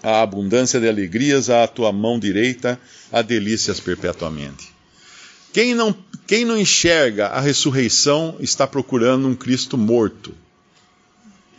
a 0.09 0.21
abundância 0.21 0.79
de 0.79 0.87
alegrias, 0.87 1.49
à 1.49 1.67
tua 1.67 1.91
mão 1.91 2.17
direita 2.17 2.79
há 3.11 3.21
delícias 3.21 3.77
perpetuamente. 3.81 4.69
Quem 5.51 5.75
não, 5.75 5.93
quem 6.25 6.45
não 6.45 6.57
enxerga 6.57 7.27
a 7.27 7.41
ressurreição 7.41 8.37
está 8.39 8.65
procurando 8.65 9.27
um 9.27 9.35
Cristo 9.35 9.77
morto 9.77 10.33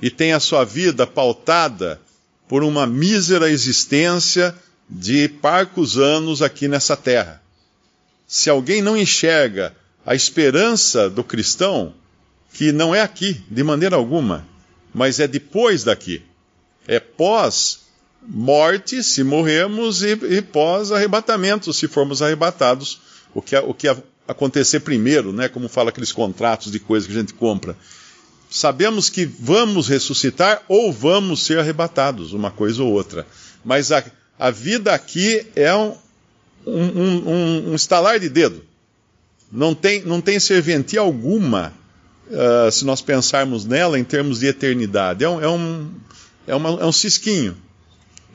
e 0.01 0.09
tem 0.09 0.33
a 0.33 0.41
sua 0.41 0.65
vida 0.65 1.07
pautada 1.07 2.01
por 2.49 2.65
uma 2.65 2.87
mísera 2.87 3.51
existência 3.51 4.55
de 4.89 5.29
parcos 5.29 5.99
anos 5.99 6.41
aqui 6.41 6.69
nessa 6.69 6.97
terra. 6.97 7.43
Se 8.27 8.49
alguém 8.49 8.81
não 8.81 8.97
enxerga 8.97 9.77
a 10.07 10.15
esperança 10.15 11.11
do 11.11 11.23
cristão, 11.23 11.93
que 12.55 12.73
não 12.73 12.95
é 12.95 13.03
aqui, 13.03 13.43
de 13.51 13.63
maneira 13.63 13.97
alguma, 13.97 14.49
mas 14.95 15.21
é 15.21 15.29
depois 15.29 15.85
daqui. 15.85 16.23
É 16.87 16.99
pós 16.99 17.88
morte, 18.27 19.03
se 19.03 19.23
morrermos, 19.23 20.03
e, 20.03 20.13
e 20.13 20.43
pós 20.43 20.93
arrebatamento, 20.93 21.73
se 21.73 21.89
formos 21.89 22.23
arrebatados. 22.23 23.01
O 23.35 23.43
que, 23.43 23.57
o 23.57 23.75
que 23.75 23.89
acontecer 24.27 24.81
primeiro, 24.81 25.33
né? 25.33 25.49
Como 25.49 25.69
fala 25.69 25.89
aqueles 25.89 26.13
contratos 26.13 26.71
de 26.71 26.79
coisas 26.79 27.07
que 27.07 27.17
a 27.17 27.21
gente 27.21 27.35
compra. 27.35 27.77
Sabemos 28.51 29.11
que 29.11 29.25
vamos 29.25 29.89
ressuscitar 29.89 30.63
ou 30.69 30.93
vamos 30.93 31.43
ser 31.43 31.59
arrebatados, 31.59 32.33
uma 32.33 32.51
coisa 32.51 32.83
ou 32.83 32.93
outra. 32.93 33.27
Mas 33.65 33.93
a, 33.93 34.05
a 34.39 34.51
vida 34.51 34.93
aqui 34.93 35.47
é 35.55 35.75
um, 35.75 35.95
um, 36.67 36.85
um, 36.85 37.71
um 37.71 37.75
estalar 37.75 38.19
de 38.19 38.29
dedo. 38.29 38.63
Não 39.51 39.75
tem, 39.75 40.03
não 40.03 40.21
tem 40.21 40.39
serventia 40.39 41.01
alguma 41.01 41.73
uh, 42.29 42.71
se 42.71 42.85
nós 42.85 43.01
pensarmos 43.01 43.65
nela 43.65 43.99
em 43.99 44.05
termos 44.05 44.41
de 44.41 44.47
eternidade. 44.47 45.25
É 45.25 45.29
um, 45.29 45.41
é 45.41 45.49
um, 45.49 45.91
é 46.47 46.55
uma, 46.55 46.69
é 46.81 46.85
um 46.85 46.93
cisquinho. 46.93 47.57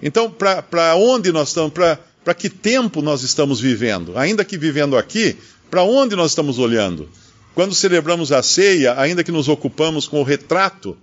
Então, 0.06 0.30
para 0.30 0.96
onde 0.96 1.32
nós 1.32 1.48
estamos, 1.48 1.72
para 1.72 2.34
que 2.34 2.50
tempo 2.50 3.02
nós 3.02 3.24
estamos 3.24 3.62
vivendo? 3.62 4.18
Ainda 4.18 4.44
que 4.44 4.58
vivendo 4.58 4.98
aqui, 4.98 5.38
para 5.72 5.82
onde 5.82 6.14
nós 6.14 6.32
estamos 6.32 6.60
olhando? 6.60 7.10
Quando 7.56 7.74
celebramos 7.74 8.32
a 8.34 8.44
ceia, 8.44 9.00
ainda 9.00 9.24
que 9.24 9.32
nos 9.32 9.48
ocupamos 9.48 10.06
com 10.06 10.20
o 10.20 10.24
retrato 10.24 10.98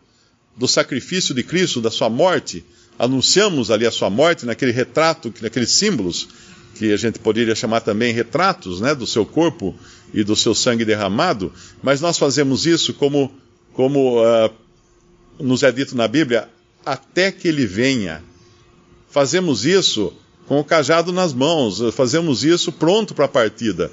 do 0.54 0.68
sacrifício 0.68 1.34
de 1.34 1.42
Cristo, 1.42 1.80
da 1.80 1.90
sua 1.90 2.10
morte, 2.10 2.62
anunciamos 2.98 3.70
ali 3.70 3.86
a 3.86 3.90
sua 3.90 4.10
morte 4.10 4.44
naquele 4.44 4.72
retrato, 4.72 5.32
naqueles 5.40 5.70
símbolos, 5.70 6.28
que 6.74 6.92
a 6.92 6.96
gente 6.96 7.18
poderia 7.18 7.54
chamar 7.54 7.80
também 7.80 8.12
retratos 8.12 8.80
né, 8.80 8.94
do 8.94 9.06
seu 9.06 9.24
corpo 9.24 9.74
e 10.12 10.22
do 10.22 10.36
seu 10.36 10.54
sangue 10.54 10.84
derramado, 10.84 11.52
mas 11.82 12.00
nós 12.00 12.18
fazemos 12.18 12.66
isso 12.66 12.92
como, 12.94 13.32
como 13.72 14.22
uh, 14.22 14.50
nos 15.38 15.62
é 15.62 15.72
dito 15.72 15.96
na 15.96 16.06
Bíblia, 16.06 16.48
até 16.84 17.32
que 17.32 17.48
ele 17.48 17.64
venha. 17.64 18.22
Fazemos 19.10 19.64
isso 19.64 20.12
com 20.46 20.60
o 20.60 20.64
cajado 20.64 21.12
nas 21.12 21.32
mãos, 21.32 21.80
fazemos 21.94 22.44
isso 22.44 22.72
pronto 22.72 23.14
para 23.14 23.26
a 23.26 23.28
partida. 23.28 23.90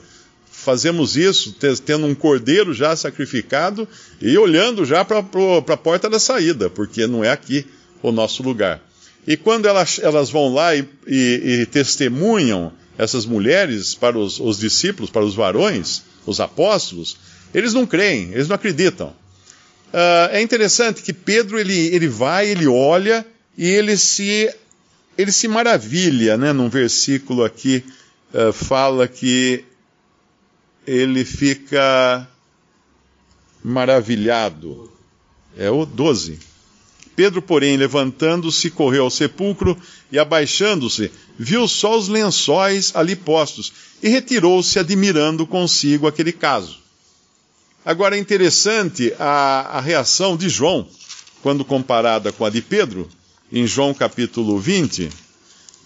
Fazemos 0.49 1.15
isso 1.15 1.55
tendo 1.85 2.07
um 2.07 2.15
cordeiro 2.15 2.73
já 2.73 2.95
sacrificado 2.95 3.87
e 4.19 4.37
olhando 4.37 4.83
já 4.85 5.05
para 5.05 5.19
a 5.19 5.77
porta 5.77 6.09
da 6.09 6.19
saída, 6.19 6.69
porque 6.69 7.05
não 7.05 7.23
é 7.23 7.31
aqui 7.31 7.65
o 8.01 8.11
nosso 8.11 8.43
lugar. 8.43 8.81
E 9.25 9.35
quando 9.37 9.67
elas, 9.67 9.99
elas 10.01 10.29
vão 10.29 10.53
lá 10.53 10.75
e, 10.75 10.87
e, 11.05 11.61
e 11.61 11.65
testemunham 11.65 12.71
essas 12.97 13.25
mulheres 13.25 13.93
para 13.93 14.17
os, 14.17 14.39
os, 14.39 14.57
discípulos, 14.57 15.09
para 15.09 15.23
os 15.23 15.35
varões, 15.35 16.01
os 16.25 16.39
apóstolos, 16.39 17.17
eles 17.53 17.73
não 17.73 17.85
creem, 17.85 18.31
eles 18.31 18.47
não 18.47 18.55
acreditam. 18.55 19.09
Uh, 19.89 20.31
é 20.31 20.41
interessante 20.41 21.01
que 21.01 21.13
Pedro 21.13 21.59
ele, 21.59 21.87
ele 21.95 22.07
vai, 22.07 22.49
ele 22.49 22.67
olha 22.67 23.25
e 23.57 23.69
ele 23.69 23.95
se, 23.95 24.49
ele 25.17 25.31
se 25.31 25.47
maravilha, 25.47 26.37
né? 26.37 26.53
Num 26.53 26.69
versículo 26.69 27.43
aqui 27.43 27.83
uh, 28.33 28.53
fala 28.53 29.07
que 29.07 29.63
ele 30.85 31.25
fica 31.25 32.27
maravilhado. 33.63 34.91
É 35.57 35.69
o 35.69 35.85
12. 35.85 36.39
Pedro, 37.15 37.41
porém, 37.41 37.77
levantando-se, 37.77 38.69
correu 38.69 39.05
ao 39.05 39.09
sepulcro 39.09 39.75
e, 40.11 40.19
abaixando-se, 40.19 41.11
viu 41.37 41.67
só 41.67 41.97
os 41.97 42.07
lençóis 42.07 42.95
ali 42.95 43.15
postos 43.15 43.73
e 44.03 44.07
retirou-se, 44.07 44.77
admirando 44.77 45.47
consigo 45.47 46.05
aquele 46.05 46.31
caso. 46.31 46.77
Agora 47.83 48.15
é 48.15 48.19
interessante 48.19 49.13
a, 49.17 49.77
a, 49.77 49.81
reação 49.81 50.37
de 50.37 50.47
João, 50.47 50.87
quando 51.41 51.65
comparada 51.65 52.31
com 52.31 52.45
a 52.45 52.49
de 52.49 52.61
Pedro, 52.61 53.09
em 53.51 53.65
João 53.65 53.93
capítulo 53.93 54.59
20, 54.59 55.09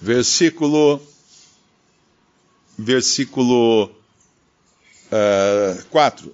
versículo, 0.01 1.01
versículo 2.77 3.85
uh, 3.85 3.91
eh, 5.11 5.77
4. 5.89 6.33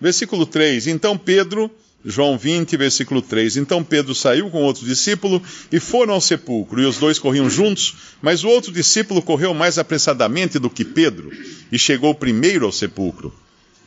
Versículo 0.00 0.44
3: 0.44 0.88
Então 0.88 1.16
Pedro 1.16 1.70
João 2.04 2.36
20, 2.36 2.76
versículo 2.76 3.22
3. 3.22 3.56
Então 3.56 3.82
Pedro 3.82 4.14
saiu 4.14 4.50
com 4.50 4.62
outro 4.62 4.84
discípulo 4.84 5.42
e 5.70 5.78
foram 5.78 6.14
ao 6.14 6.20
sepulcro, 6.20 6.80
e 6.82 6.84
os 6.84 6.98
dois 6.98 7.18
corriam 7.18 7.48
juntos, 7.48 7.94
mas 8.20 8.44
o 8.44 8.48
outro 8.48 8.72
discípulo 8.72 9.22
correu 9.22 9.54
mais 9.54 9.78
apressadamente 9.78 10.58
do 10.58 10.68
que 10.68 10.84
Pedro 10.84 11.30
e 11.70 11.78
chegou 11.78 12.14
primeiro 12.14 12.66
ao 12.66 12.72
sepulcro. 12.72 13.32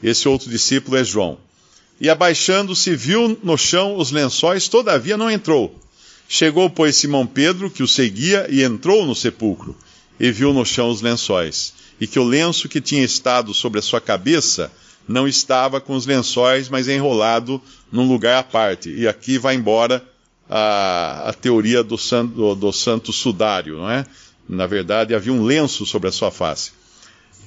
Esse 0.01 0.27
outro 0.27 0.49
discípulo 0.49 0.97
é 0.97 1.03
João. 1.03 1.37
E 1.99 2.09
abaixando-se, 2.09 2.95
viu 2.95 3.39
no 3.41 3.57
chão 3.57 3.97
os 3.97 4.11
lençóis, 4.11 4.67
todavia 4.67 5.15
não 5.15 5.31
entrou. 5.31 5.73
Chegou, 6.27 6.69
pois, 6.69 6.95
Simão 6.95 7.25
Pedro, 7.25 7.69
que 7.69 7.83
o 7.83 7.87
seguia, 7.87 8.47
e 8.49 8.63
entrou 8.63 9.05
no 9.05 9.15
sepulcro, 9.15 9.75
e 10.19 10.31
viu 10.31 10.53
no 10.53 10.65
chão 10.65 10.89
os 10.89 11.01
lençóis, 11.01 11.73
e 11.99 12.07
que 12.07 12.19
o 12.19 12.23
lenço 12.23 12.67
que 12.67 12.81
tinha 12.81 13.03
estado 13.03 13.53
sobre 13.53 13.79
a 13.79 13.81
sua 13.81 14.01
cabeça 14.01 14.71
não 15.07 15.27
estava 15.27 15.79
com 15.79 15.95
os 15.95 16.05
lençóis, 16.05 16.67
mas 16.67 16.87
enrolado 16.87 17.61
num 17.91 18.07
lugar 18.07 18.39
à 18.39 18.43
parte. 18.43 18.89
E 18.89 19.07
aqui 19.07 19.37
vai 19.37 19.55
embora 19.55 20.03
a, 20.49 21.29
a 21.29 21.33
teoria 21.33 21.83
do 21.83 21.97
santo, 21.97 22.33
do, 22.33 22.55
do 22.55 22.71
santo 22.73 23.13
sudário, 23.13 23.77
não 23.77 23.89
é? 23.89 24.05
Na 24.47 24.67
verdade, 24.67 25.13
havia 25.13 25.33
um 25.33 25.43
lenço 25.43 25.85
sobre 25.85 26.09
a 26.09 26.11
sua 26.11 26.31
face. 26.31 26.71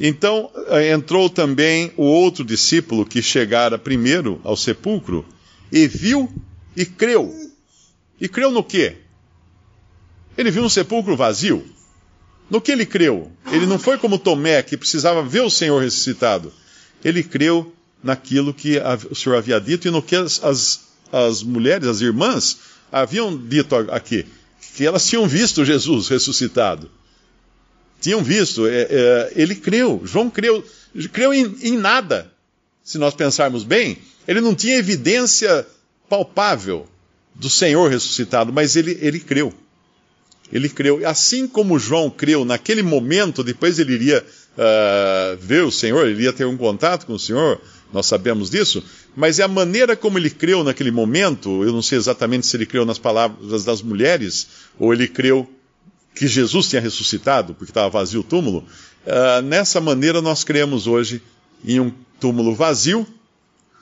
Então 0.01 0.51
eh, 0.69 0.93
entrou 0.93 1.29
também 1.29 1.93
o 1.97 2.05
outro 2.05 2.45
discípulo 2.45 3.05
que 3.05 3.21
chegara 3.21 3.79
primeiro 3.79 4.41
ao 4.45 4.57
sepulcro 4.57 5.25
e 5.73 5.87
viu 5.89 6.33
e 6.77 6.85
creu. 6.85 7.48
E 8.21 8.29
creu 8.29 8.51
no 8.51 8.63
quê? 8.65 8.97
Ele 10.37 10.51
viu 10.51 10.65
um 10.65 10.69
sepulcro 10.69 11.17
vazio. 11.17 11.65
No 12.51 12.61
que 12.61 12.73
ele 12.73 12.87
creu? 12.87 13.31
Ele 13.53 13.67
não 13.67 13.79
foi 13.79 13.99
como 13.99 14.19
Tomé, 14.19 14.63
que 14.63 14.77
precisava 14.77 15.23
ver 15.23 15.43
o 15.43 15.51
Senhor 15.51 15.83
ressuscitado 15.83 16.53
ele 17.05 17.23
creu 17.23 17.73
naquilo 18.03 18.55
que 18.55 18.79
o 19.11 19.15
Senhor 19.15 19.37
havia 19.37 19.61
dito 19.61 19.89
e 19.89 19.91
no 19.91 20.03
que 20.03 20.17
as, 20.17 20.43
as, 20.43 20.81
as 21.13 21.43
mulheres, 21.43 21.87
as 21.89 22.01
irmãs, 22.01 22.59
haviam 22.91 23.37
dito 23.37 23.75
aqui, 23.91 24.27
que 24.75 24.87
elas 24.87 25.07
tinham 25.07 25.27
visto 25.27 25.65
Jesus 25.65 26.09
ressuscitado. 26.09 26.91
Tinham 28.01 28.23
visto, 28.23 28.67
é, 28.67 28.87
é, 28.91 29.33
ele 29.35 29.57
creu, 29.57 30.03
João 30.05 30.31
creu, 30.31 30.65
creu 31.13 31.35
em, 31.35 31.57
em 31.63 31.77
nada. 31.77 32.33
Se 32.85 32.97
nós 32.97 33.15
pensarmos 33.15 33.65
bem, 33.65 33.99
ele 34.27 34.41
não 34.41 34.55
tinha 34.55 34.77
evidência 34.77 35.67
palpável 36.09 36.89
do 37.39 37.49
Senhor 37.49 37.89
ressuscitado, 37.89 38.53
mas 38.53 38.77
ele, 38.77 38.99
ele 39.01 39.21
creu. 39.21 39.55
Ele 40.53 40.69
creu. 40.69 41.07
Assim 41.07 41.47
como 41.47 41.79
João 41.79 42.11
creu 42.11 42.45
naquele 42.45 42.83
momento, 42.83 43.45
depois 43.45 43.79
ele 43.79 43.93
iria 43.95 44.25
uh, 44.57 45.37
ver 45.41 45.63
o 45.63 45.71
Senhor, 45.71 46.07
ele 46.07 46.15
iria 46.15 46.33
ter 46.33 46.47
um 46.47 46.57
contato 46.57 47.07
com 47.07 47.13
o 47.13 47.19
Senhor, 47.19 47.61
nós 47.93 48.07
sabemos 48.07 48.51
disso, 48.51 48.83
mas 49.15 49.39
é 49.39 49.45
a 49.45 49.49
maneira 49.49 49.97
como 49.97 50.19
ele 50.19 50.31
creu 50.31 50.65
naquele 50.65 50.91
momento, 50.91 51.65
eu 51.65 51.73
não 51.73 51.81
sei 51.83 51.97
exatamente 51.97 52.47
se 52.47 52.57
ele 52.57 52.67
creu 52.67 52.85
nas 52.85 52.99
palavras 52.99 53.65
das 53.65 53.81
mulheres, 53.81 54.49
ou 54.79 54.93
ele 54.93 55.07
creu 55.07 55.49
que 56.15 56.27
Jesus 56.27 56.69
tinha 56.69 56.83
ressuscitado, 56.83 57.55
porque 57.55 57.71
estava 57.71 57.89
vazio 57.89 58.21
o 58.21 58.25
túmulo. 58.25 58.65
Uh, 59.07 59.43
nessa 59.43 59.81
maneira 59.81 60.21
nós 60.21 60.45
cremos 60.45 60.87
hoje 60.87 61.23
em 61.65 61.79
um 61.79 61.93
túmulo 62.19 62.55
vazio, 62.55 63.07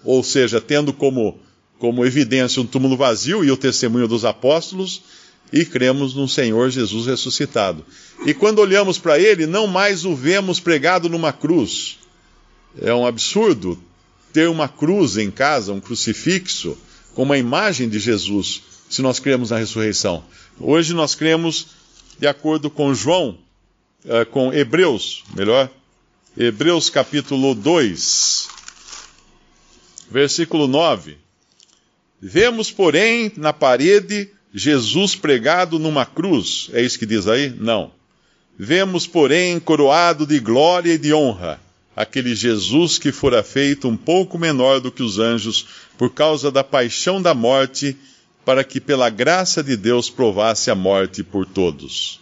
ou 0.05 0.23
seja, 0.23 0.61
tendo 0.61 0.93
como, 0.93 1.39
como 1.79 2.05
evidência 2.05 2.63
um 2.63 2.67
túmulo 2.67 2.97
vazio 2.97 3.45
e 3.45 3.51
o 3.51 3.57
testemunho 3.57 4.09
dos 4.09 4.25
apóstolos, 4.25 5.03
e 5.53 5.65
cremos 5.65 6.15
no 6.15 6.29
Senhor 6.29 6.71
Jesus 6.71 7.07
ressuscitado. 7.07 7.85
E 8.25 8.35
quando 8.35 8.59
olhamos 8.59 8.99
para 8.99 9.19
ele, 9.19 9.47
não 9.47 9.67
mais 9.67 10.05
o 10.05 10.15
vemos 10.15 10.59
pregado 10.59 11.09
numa 11.09 11.33
cruz. 11.33 11.99
É 12.81 12.93
um 12.93 13.07
absurdo 13.07 13.79
ter 14.33 14.49
uma 14.49 14.69
cruz 14.69 15.17
em 15.17 15.31
casa, 15.31 15.73
um 15.73 15.81
crucifixo, 15.81 16.77
com 17.15 17.23
uma 17.23 17.39
imagem 17.39 17.89
de 17.89 17.99
Jesus, 17.99 18.63
se 18.91 19.01
nós 19.01 19.19
cremos 19.19 19.51
na 19.51 19.59
ressurreição. 19.59 20.25
Hoje 20.61 20.93
nós 20.93 21.15
cremos, 21.15 21.69
de 22.19 22.27
acordo 22.27 22.69
com 22.69 22.95
João, 22.95 23.39
eh, 24.05 24.25
com 24.27 24.53
Hebreus, 24.53 25.25
melhor, 25.35 25.71
Hebreus 26.37 26.91
capítulo 26.91 27.55
2, 27.55 28.49
versículo 30.11 30.67
9. 30.67 31.26
Vemos, 32.21 32.71
porém, 32.71 33.31
na 33.37 33.53
parede 33.53 34.31
Jesus 34.53 35.15
pregado 35.15 35.79
numa 35.79 36.07
cruz. 36.07 36.71
É 36.73 36.81
isso 36.81 36.99
que 36.99 37.05
diz 37.05 37.29
aí? 37.29 37.51
Não. 37.51 37.91
Vemos, 38.59 39.07
porém, 39.07 39.61
coroado 39.61 40.27
de 40.27 40.39
glória 40.39 40.95
e 40.95 40.99
de 40.99 41.13
honra, 41.13 41.61
aquele 41.95 42.35
Jesus 42.35 42.99
que 42.99 43.13
fora 43.13 43.43
feito 43.43 43.87
um 43.87 43.97
pouco 43.97 44.39
menor 44.39 44.81
do 44.81 44.91
que 44.91 45.03
os 45.03 45.19
anjos, 45.19 45.67
por 45.99 46.11
causa 46.15 46.51
da 46.51 46.65
paixão 46.65 47.21
da 47.21 47.35
morte, 47.35 47.95
para 48.47 48.65
que 48.65 48.81
pela 48.81 49.11
graça 49.11 49.63
de 49.63 49.77
Deus 49.77 50.09
provasse 50.09 50.71
a 50.71 50.75
morte 50.75 51.23
por 51.23 51.45
todos. 51.45 52.21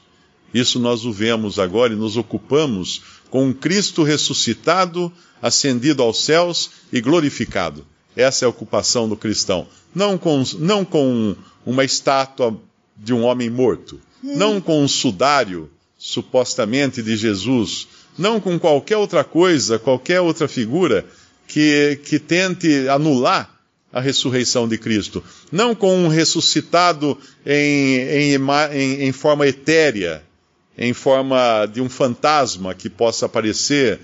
Isso 0.53 0.81
nós 0.81 1.05
o 1.05 1.13
vemos 1.13 1.59
agora 1.59 1.93
e 1.93 1.97
nos 1.97 2.17
ocupamos 2.17 3.03
com 3.31 3.47
um 3.47 3.53
Cristo 3.53 4.03
ressuscitado, 4.03 5.13
ascendido 5.41 6.03
aos 6.03 6.25
céus 6.25 6.71
e 6.93 7.01
glorificado. 7.01 7.87
Essa 8.16 8.44
é 8.44 8.47
a 8.47 8.50
ocupação 8.50 9.09
do 9.09 9.16
cristão. 9.16 9.66
Não 9.94 10.16
com, 10.16 10.42
não 10.59 10.85
com 10.85 11.35
uma 11.64 11.85
estátua 11.85 12.56
de 12.97 13.12
um 13.12 13.25
homem 13.25 13.50
morto, 13.50 14.00
não 14.23 14.61
com 14.61 14.83
um 14.83 14.88
sudário, 14.88 15.71
supostamente 15.99 17.02
de 17.02 17.16
Jesus, 17.16 17.88
não 18.18 18.40
com 18.40 18.59
qualquer 18.59 18.97
outra 18.97 19.25
coisa, 19.25 19.78
qualquer 19.78 20.21
outra 20.21 20.47
figura 20.47 21.04
que, 21.47 22.00
que 22.04 22.18
tente 22.18 22.88
anular 22.88 23.50
a 23.92 24.00
ressurreição 24.00 24.66
de 24.66 24.76
Cristo. 24.76 25.23
Não 25.52 25.75
com 25.75 25.97
um 25.97 26.09
ressuscitado 26.09 27.16
em, 27.47 27.97
em, 27.97 28.38
em, 28.73 29.04
em 29.04 29.12
forma 29.12 29.47
etérea, 29.47 30.23
em 30.76 30.92
forma 30.92 31.66
de 31.73 31.80
um 31.80 31.88
fantasma 31.88 32.75
que 32.75 32.90
possa 32.90 33.26
aparecer, 33.26 34.00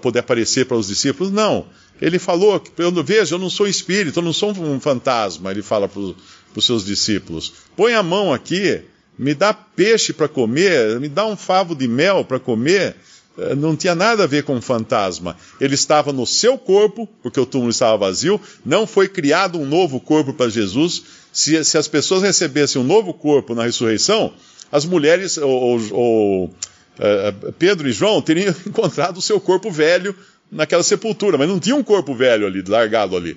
poder 0.00 0.20
aparecer 0.20 0.66
para 0.66 0.76
os 0.76 0.88
discípulos. 0.88 1.30
Não. 1.30 1.66
Ele 2.00 2.18
falou, 2.18 2.62
eu, 2.76 2.92
veja, 3.02 3.34
eu 3.34 3.38
não 3.38 3.50
sou 3.50 3.66
espírito, 3.66 4.18
eu 4.18 4.22
não 4.22 4.32
sou 4.32 4.50
um 4.52 4.80
fantasma, 4.80 5.50
ele 5.50 5.62
fala 5.62 5.88
para 5.88 6.00
os 6.00 6.64
seus 6.64 6.84
discípulos. 6.84 7.52
Põe 7.76 7.94
a 7.94 8.02
mão 8.02 8.32
aqui, 8.32 8.82
me 9.18 9.34
dá 9.34 9.52
peixe 9.52 10.12
para 10.12 10.28
comer, 10.28 11.00
me 11.00 11.08
dá 11.08 11.26
um 11.26 11.36
favo 11.36 11.74
de 11.74 11.88
mel 11.88 12.24
para 12.24 12.38
comer. 12.38 12.94
Eh, 13.36 13.54
não 13.54 13.76
tinha 13.76 13.94
nada 13.94 14.24
a 14.24 14.26
ver 14.26 14.44
com 14.44 14.54
um 14.54 14.62
fantasma. 14.62 15.36
Ele 15.60 15.74
estava 15.74 16.12
no 16.12 16.24
seu 16.24 16.56
corpo, 16.56 17.08
porque 17.22 17.40
o 17.40 17.46
túmulo 17.46 17.70
estava 17.70 17.96
vazio, 17.96 18.40
não 18.64 18.86
foi 18.86 19.08
criado 19.08 19.58
um 19.58 19.66
novo 19.66 19.98
corpo 19.98 20.32
para 20.32 20.48
Jesus. 20.48 21.02
Se, 21.32 21.64
se, 21.64 21.76
as 21.76 21.88
pessoas 21.88 22.22
recebessem 22.22 22.80
um 22.80 22.84
novo 22.84 23.12
corpo 23.12 23.54
na 23.54 23.64
ressurreição, 23.64 24.32
as 24.70 24.84
mulheres, 24.84 25.36
ou, 25.36 25.50
ou, 25.50 25.80
ou 25.92 26.44
uh, 26.46 27.52
Pedro 27.58 27.88
e 27.88 27.92
João, 27.92 28.22
teriam 28.22 28.54
encontrado 28.66 29.18
o 29.18 29.22
seu 29.22 29.40
corpo 29.40 29.70
velho 29.70 30.14
naquela 30.50 30.82
sepultura, 30.82 31.36
mas 31.36 31.48
não 31.48 31.60
tinha 31.60 31.76
um 31.76 31.82
corpo 31.82 32.14
velho 32.14 32.46
ali, 32.46 32.62
largado 32.66 33.16
ali. 33.16 33.36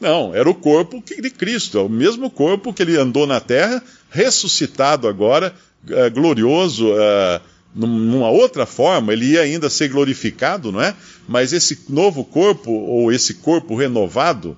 Não, 0.00 0.34
era 0.34 0.48
o 0.48 0.54
corpo 0.54 1.02
de 1.04 1.30
Cristo, 1.30 1.78
é 1.78 1.82
o 1.82 1.88
mesmo 1.88 2.30
corpo 2.30 2.72
que 2.72 2.82
ele 2.82 2.96
andou 2.96 3.26
na 3.26 3.40
terra, 3.40 3.82
ressuscitado 4.10 5.08
agora, 5.08 5.52
é, 5.88 6.08
glorioso, 6.08 6.92
é, 6.96 7.40
numa 7.74 8.30
outra 8.30 8.64
forma, 8.64 9.12
ele 9.12 9.32
ia 9.32 9.42
ainda 9.42 9.68
ser 9.68 9.88
glorificado, 9.88 10.72
não 10.72 10.80
é? 10.80 10.94
Mas 11.26 11.52
esse 11.52 11.84
novo 11.88 12.24
corpo, 12.24 12.70
ou 12.70 13.12
esse 13.12 13.34
corpo 13.34 13.76
renovado, 13.76 14.56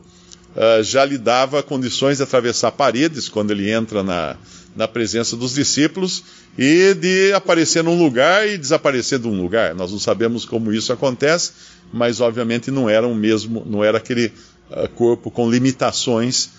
é, 0.56 0.82
já 0.82 1.04
lhe 1.04 1.16
dava 1.16 1.62
condições 1.62 2.16
de 2.16 2.22
atravessar 2.22 2.72
paredes 2.72 3.28
quando 3.28 3.50
ele 3.50 3.70
entra 3.70 4.02
na, 4.02 4.36
na 4.74 4.88
presença 4.88 5.36
dos 5.36 5.54
discípulos 5.54 6.24
e 6.58 6.94
de 6.94 7.32
aparecer 7.32 7.82
num 7.84 7.96
lugar 7.96 8.48
e 8.48 8.58
desaparecer 8.58 9.18
de 9.18 9.28
um 9.28 9.40
lugar. 9.40 9.74
Nós 9.74 9.92
não 9.92 9.98
sabemos 9.98 10.44
como 10.44 10.72
isso 10.72 10.92
acontece, 10.92 11.52
mas 11.92 12.20
obviamente 12.20 12.70
não 12.70 12.88
era 12.88 13.06
o 13.06 13.14
mesmo, 13.14 13.64
não 13.66 13.82
era 13.84 13.98
aquele 13.98 14.32
uh, 14.70 14.88
corpo 14.94 15.30
com 15.30 15.50
limitações 15.50 16.50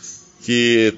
que 0.43 0.93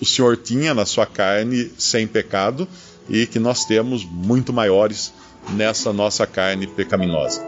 o 0.00 0.06
Senhor 0.06 0.36
tinha 0.36 0.72
na 0.74 0.86
sua 0.86 1.06
carne 1.06 1.70
sem 1.76 2.06
pecado 2.06 2.68
e 3.08 3.26
que 3.26 3.38
nós 3.38 3.64
temos 3.64 4.04
muito 4.04 4.52
maiores 4.52 5.12
nessa 5.50 5.92
nossa 5.92 6.26
carne 6.26 6.66
pecaminosa. 6.66 7.47